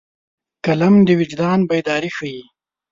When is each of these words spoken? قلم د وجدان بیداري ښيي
قلم 0.65 0.95
د 1.07 1.09
وجدان 1.19 1.59
بیداري 1.69 2.09
ښيي 2.17 2.41